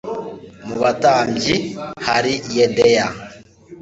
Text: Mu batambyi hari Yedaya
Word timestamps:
Mu 0.67 0.75
batambyi 0.83 1.55
hari 2.05 2.33
Yedaya 2.55 3.05